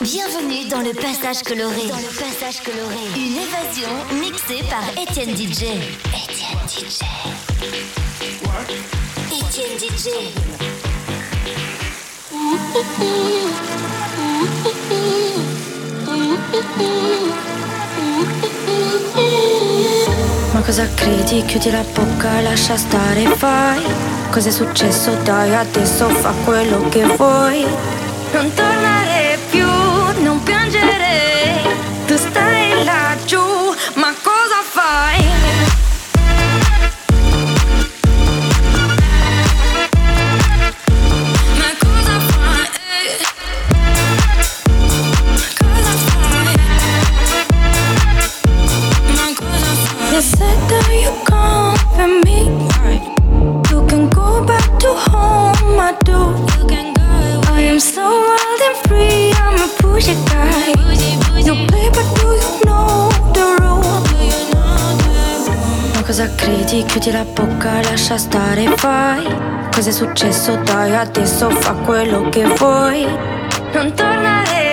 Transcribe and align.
Bienvenue 0.00 0.68
dans 0.68 0.80
le 0.80 0.92
passage 0.94 1.42
coloré. 1.42 1.86
Dans 1.88 1.96
le 1.96 2.08
passage 2.16 2.62
coloré. 2.62 2.96
Une 3.14 3.36
évasion 3.36 3.90
mixée 4.20 4.64
par 4.70 4.82
Étienne 4.96 5.36
DJ. 5.36 5.64
Étienne 6.14 6.66
DJ. 6.66 7.02
Étienne 9.30 9.78
DJ. 9.78 10.08
Ma 20.54 20.60
cosa 20.62 20.86
credi? 20.96 21.44
Chiudi 21.46 21.70
la 21.70 21.82
bocca, 21.94 22.40
lascia 22.40 22.76
stare, 22.76 23.26
vai. 23.36 23.82
Cos'è 24.30 24.50
successo? 24.50 25.10
Dai, 25.24 25.54
adesso 25.54 26.08
fa 26.08 26.32
quello 26.44 26.88
che 26.88 27.04
vuoi. 27.04 27.66
Non 28.30 28.52
tornare 28.54 29.38
più, 29.50 29.66
non 30.22 30.42
piangere. 30.42 31.62
Tu 32.06 32.16
stai 32.16 32.84
laggiù, 32.84 33.40
ma 33.94 34.14
cosa 34.22 34.62
fai? 34.62 35.24
Ma 41.56 41.70
cosa 41.80 42.20
fai? 42.30 42.68
Cosa 45.58 45.92
fai? 46.06 46.54
Ma 49.14 49.26
cosa 49.36 49.72
fai? 49.74 50.12
You 50.12 50.20
said 50.20 50.58
that 50.68 50.88
you 51.02 51.12
comfort 51.24 52.12
me. 52.24 52.38
You 53.70 53.84
can 53.86 54.08
go 54.10 54.42
back 54.44 54.78
to 54.78 54.88
home, 54.94 55.80
I 55.80 55.94
do. 56.04 56.57
You 57.78 57.84
can 57.84 57.94
go. 57.94 58.02
I 58.02 58.10
am 58.10 58.10
so 58.10 58.10
wild 58.26 58.60
and 58.60 58.76
free. 58.88 59.30
I'm 59.38 59.54
a 59.54 59.68
pushy 59.78 60.14
guy. 60.26 60.74
You 61.38 61.54
play, 61.68 61.88
but 61.90 62.06
do 62.18 62.26
you 62.34 62.50
know 62.64 63.08
the 63.32 63.46
rule? 63.60 64.02
Ma 65.94 66.02
cosa 66.02 66.26
credi? 66.34 66.84
Chiudi 66.84 67.12
la 67.12 67.24
bocca, 67.24 67.80
lascia 67.82 68.16
stare, 68.16 68.66
vai. 68.80 69.24
Cos'è 69.72 69.92
successo? 69.92 70.56
Dai, 70.56 70.96
adesso 70.96 71.50
fa 71.50 71.72
quello 71.72 72.28
che 72.30 72.44
vuoi. 72.56 73.06
Non 73.72 73.94
tornare 73.94 74.67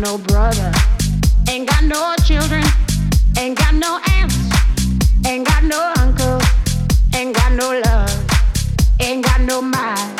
got 0.00 0.10
no 0.10 0.18
brother, 0.18 0.72
ain't 1.48 1.68
got 1.68 1.84
no 1.84 2.14
children, 2.24 2.62
ain't 3.38 3.56
got 3.56 3.74
no 3.74 3.98
aunts, 4.10 4.36
ain't 5.26 5.46
got 5.46 5.64
no 5.64 5.92
uncle, 5.96 6.40
ain't 7.14 7.34
got 7.34 7.52
no 7.52 7.80
love, 7.80 8.26
ain't 9.00 9.24
got 9.24 9.40
no 9.40 9.62
mind. 9.62 10.15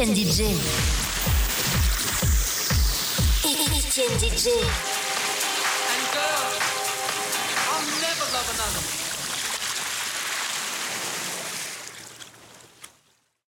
Weekend 0.00 0.16
DJ. 0.16 0.79